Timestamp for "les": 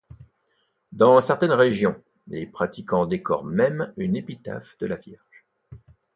2.25-2.47